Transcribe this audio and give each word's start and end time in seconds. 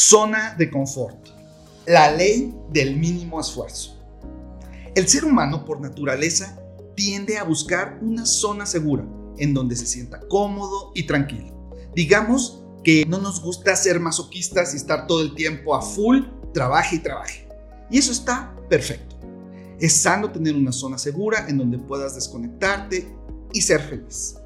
Zona 0.00 0.54
de 0.56 0.70
confort. 0.70 1.26
La 1.84 2.12
ley 2.12 2.54
del 2.70 2.96
mínimo 2.96 3.40
esfuerzo. 3.40 4.00
El 4.94 5.08
ser 5.08 5.24
humano 5.24 5.64
por 5.64 5.80
naturaleza 5.80 6.56
tiende 6.94 7.36
a 7.36 7.42
buscar 7.42 7.98
una 8.00 8.24
zona 8.24 8.64
segura 8.64 9.04
en 9.38 9.54
donde 9.54 9.74
se 9.74 9.86
sienta 9.86 10.20
cómodo 10.28 10.92
y 10.94 11.02
tranquilo. 11.02 11.52
Digamos 11.96 12.62
que 12.84 13.06
no 13.06 13.18
nos 13.18 13.42
gusta 13.42 13.74
ser 13.74 13.98
masoquistas 13.98 14.72
y 14.72 14.76
estar 14.76 15.08
todo 15.08 15.20
el 15.20 15.34
tiempo 15.34 15.74
a 15.74 15.82
full, 15.82 16.20
trabaje 16.54 16.94
y 16.94 17.00
trabaje. 17.00 17.48
Y 17.90 17.98
eso 17.98 18.12
está 18.12 18.54
perfecto. 18.70 19.16
Es 19.80 19.94
sano 19.94 20.30
tener 20.30 20.54
una 20.54 20.70
zona 20.70 20.96
segura 20.96 21.46
en 21.48 21.58
donde 21.58 21.76
puedas 21.76 22.14
desconectarte 22.14 23.12
y 23.52 23.62
ser 23.62 23.80
feliz. 23.80 24.36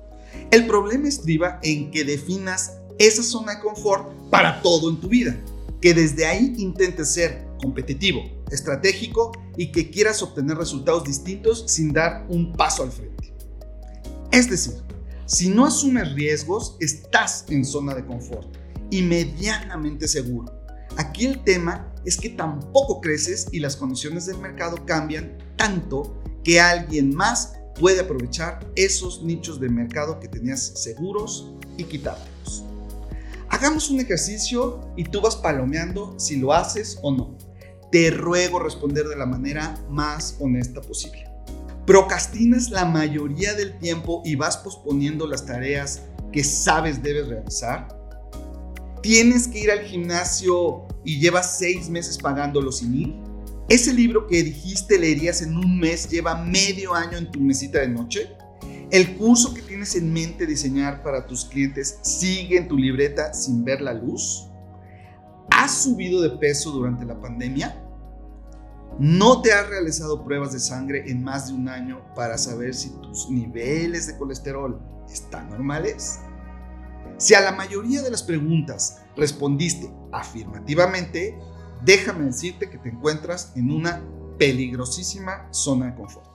El 0.50 0.66
problema 0.66 1.08
estriba 1.08 1.60
en 1.62 1.90
que 1.90 2.04
definas 2.04 2.78
esa 3.06 3.22
zona 3.22 3.56
de 3.56 3.60
confort 3.60 4.08
para 4.30 4.62
todo 4.62 4.90
en 4.90 5.00
tu 5.00 5.08
vida, 5.08 5.36
que 5.80 5.92
desde 5.92 6.24
ahí 6.24 6.54
intentes 6.58 7.12
ser 7.12 7.44
competitivo, 7.60 8.22
estratégico 8.50 9.32
y 9.56 9.72
que 9.72 9.90
quieras 9.90 10.22
obtener 10.22 10.56
resultados 10.56 11.04
distintos 11.04 11.64
sin 11.66 11.92
dar 11.92 12.26
un 12.28 12.52
paso 12.52 12.82
al 12.82 12.92
frente. 12.92 13.32
Es 14.30 14.48
decir, 14.48 14.74
si 15.26 15.48
no 15.48 15.66
asumes 15.66 16.12
riesgos, 16.14 16.76
estás 16.80 17.44
en 17.48 17.64
zona 17.64 17.94
de 17.94 18.04
confort 18.04 18.46
y 18.90 19.02
medianamente 19.02 20.06
seguro. 20.06 20.52
Aquí 20.96 21.26
el 21.26 21.42
tema 21.42 21.92
es 22.04 22.16
que 22.16 22.30
tampoco 22.30 23.00
creces 23.00 23.46
y 23.50 23.60
las 23.60 23.76
condiciones 23.76 24.26
del 24.26 24.38
mercado 24.38 24.76
cambian 24.84 25.38
tanto 25.56 26.22
que 26.44 26.60
alguien 26.60 27.14
más 27.14 27.54
puede 27.78 28.00
aprovechar 28.00 28.60
esos 28.76 29.22
nichos 29.22 29.60
de 29.60 29.68
mercado 29.68 30.20
que 30.20 30.28
tenías 30.28 30.72
seguros 30.74 31.52
y 31.76 31.84
quitarlos. 31.84 32.64
Hagamos 33.62 33.90
un 33.90 34.00
ejercicio 34.00 34.80
y 34.96 35.04
tú 35.04 35.20
vas 35.20 35.36
palomeando 35.36 36.18
si 36.18 36.34
lo 36.34 36.52
haces 36.52 36.98
o 37.00 37.14
no. 37.14 37.38
Te 37.92 38.10
ruego 38.10 38.58
responder 38.58 39.06
de 39.06 39.14
la 39.14 39.24
manera 39.24 39.78
más 39.88 40.36
honesta 40.40 40.80
posible. 40.80 41.28
¿Procrastinas 41.86 42.70
la 42.70 42.84
mayoría 42.86 43.54
del 43.54 43.78
tiempo 43.78 44.20
y 44.24 44.34
vas 44.34 44.56
posponiendo 44.56 45.28
las 45.28 45.46
tareas 45.46 46.02
que 46.32 46.42
sabes 46.42 47.04
debes 47.04 47.28
realizar? 47.28 47.86
¿Tienes 49.00 49.46
que 49.46 49.60
ir 49.60 49.70
al 49.70 49.82
gimnasio 49.82 50.88
y 51.04 51.20
llevas 51.20 51.56
seis 51.56 51.88
meses 51.88 52.18
pagándolo 52.18 52.72
sin 52.72 52.94
ir? 52.96 53.14
¿Ese 53.68 53.94
libro 53.94 54.26
que 54.26 54.42
dijiste 54.42 54.98
leerías 54.98 55.40
en 55.40 55.56
un 55.56 55.78
mes 55.78 56.10
lleva 56.10 56.34
medio 56.34 56.94
año 56.94 57.16
en 57.16 57.30
tu 57.30 57.38
mesita 57.38 57.78
de 57.78 57.86
noche? 57.90 58.28
¿El 58.90 59.16
curso 59.16 59.54
que 59.54 59.62
tienes 59.82 59.96
en 59.96 60.12
mente 60.12 60.46
diseñar 60.46 61.02
para 61.02 61.26
tus 61.26 61.44
clientes 61.44 61.98
sigue 62.02 62.56
en 62.56 62.68
tu 62.68 62.78
libreta 62.78 63.34
sin 63.34 63.64
ver 63.64 63.80
la 63.80 63.92
luz? 63.92 64.48
¿Has 65.50 65.82
subido 65.82 66.22
de 66.22 66.30
peso 66.30 66.70
durante 66.70 67.04
la 67.04 67.20
pandemia? 67.20 67.82
¿No 69.00 69.42
te 69.42 69.52
has 69.52 69.68
realizado 69.68 70.24
pruebas 70.24 70.52
de 70.52 70.60
sangre 70.60 71.10
en 71.10 71.24
más 71.24 71.48
de 71.48 71.54
un 71.54 71.68
año 71.68 72.00
para 72.14 72.38
saber 72.38 72.74
si 72.74 72.90
tus 73.00 73.28
niveles 73.28 74.06
de 74.06 74.16
colesterol 74.16 74.80
están 75.12 75.50
normales? 75.50 76.20
Si 77.16 77.34
a 77.34 77.40
la 77.40 77.50
mayoría 77.50 78.02
de 78.02 78.10
las 78.10 78.22
preguntas 78.22 79.02
respondiste 79.16 79.92
afirmativamente, 80.12 81.36
déjame 81.84 82.26
decirte 82.26 82.70
que 82.70 82.78
te 82.78 82.90
encuentras 82.90 83.52
en 83.56 83.72
una 83.72 84.00
peligrosísima 84.38 85.48
zona 85.50 85.86
de 85.86 85.94
confort. 85.96 86.32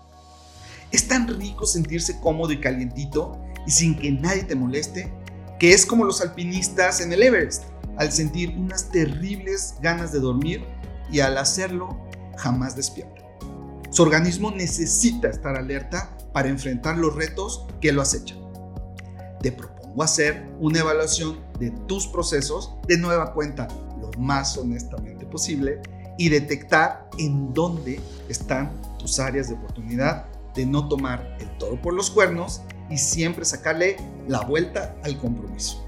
Es 0.92 1.08
tan 1.08 1.28
rico 1.28 1.66
sentirse 1.66 2.20
cómodo 2.20 2.52
y 2.52 2.60
calientito 2.60 3.38
y 3.66 3.72
sin 3.72 3.98
que 3.98 4.12
nadie 4.12 4.44
te 4.44 4.56
moleste, 4.56 5.12
que 5.60 5.74
es 5.74 5.86
como 5.86 6.06
los 6.06 6.22
alpinistas 6.22 7.02
en 7.02 7.12
el 7.12 7.24
Everest, 7.24 7.64
al 7.98 8.12
sentir 8.12 8.56
unas 8.58 8.90
terribles 8.90 9.76
ganas 9.82 10.12
de 10.12 10.20
dormir 10.20 10.64
y 11.12 11.20
al 11.20 11.38
hacerlo 11.38 11.98
jamás 12.38 12.76
despierta. 12.76 13.22
Su 13.90 14.04
organismo 14.04 14.52
necesita 14.52 15.30
estar 15.30 15.56
alerta 15.56 16.16
para 16.32 16.50
enfrentar 16.50 16.98
los 16.98 17.16
retos 17.16 17.66
que 17.82 17.92
lo 17.92 18.02
acechan. 18.02 18.38
Te 19.42 19.52
propongo 19.52 20.04
hacer 20.04 20.48
una 20.60 20.80
evaluación 20.80 21.40
de 21.60 21.72
tus 21.88 22.08
procesos 22.08 22.76
de 22.88 22.98
nueva 22.98 23.34
cuenta 23.34 23.68
lo 24.00 24.12
más 24.20 24.58
honestamente 24.58 25.26
posible 25.26 25.82
y 26.18 26.30
detectar 26.30 27.10
en 27.18 27.54
dónde 27.54 28.00
están 28.30 28.72
tus 29.00 29.20
áreas 29.20 29.50
de 29.50 29.56
oportunidad 29.56 30.28
de 30.58 30.66
no 30.66 30.90
tomar 30.90 31.38
el 31.40 31.50
toro 31.58 31.82
por 31.82 31.94
los 31.94 32.10
cuernos 32.10 32.62
y 32.90 32.98
siempre 32.98 33.46
sacarle 33.46 33.96
la 34.28 34.42
vuelta 34.42 34.96
al 35.04 35.18
compromiso. 35.18 35.88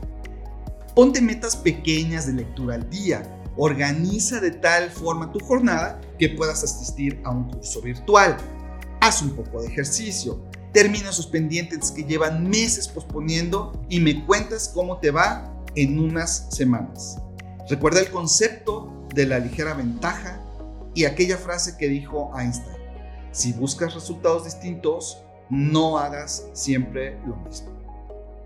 Ponte 0.95 1.21
metas 1.21 1.55
pequeñas 1.55 2.27
de 2.27 2.33
lectura 2.33 2.75
al 2.75 2.89
día. 2.89 3.35
Organiza 3.57 4.39
de 4.39 4.51
tal 4.51 4.89
forma 4.89 5.31
tu 5.31 5.39
jornada 5.39 5.99
que 6.17 6.29
puedas 6.29 6.63
asistir 6.63 7.19
a 7.25 7.31
un 7.31 7.49
curso 7.49 7.81
virtual. 7.81 8.37
Haz 9.01 9.21
un 9.21 9.31
poco 9.31 9.61
de 9.61 9.67
ejercicio. 9.67 10.41
Termina 10.71 11.11
sus 11.11 11.27
pendientes 11.27 11.91
que 11.91 12.03
llevan 12.03 12.47
meses 12.47 12.87
posponiendo 12.87 13.85
y 13.89 13.99
me 13.99 14.25
cuentas 14.25 14.71
cómo 14.73 14.99
te 14.99 15.11
va 15.11 15.51
en 15.75 15.99
unas 15.99 16.47
semanas. 16.51 17.17
Recuerda 17.69 17.99
el 18.01 18.09
concepto 18.11 19.07
de 19.13 19.25
la 19.25 19.39
ligera 19.39 19.73
ventaja 19.73 20.41
y 20.93 21.05
aquella 21.05 21.37
frase 21.37 21.75
que 21.77 21.87
dijo 21.87 22.31
Einstein. 22.37 22.78
Si 23.31 23.53
buscas 23.53 23.93
resultados 23.93 24.43
distintos, 24.43 25.23
no 25.49 25.97
hagas 25.97 26.49
siempre 26.53 27.19
lo 27.25 27.35
mismo. 27.37 27.69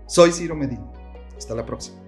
Soy 0.06 0.32
Ciro 0.32 0.54
Medina. 0.54 0.90
Hasta 1.36 1.54
la 1.54 1.64
próxima. 1.64 2.03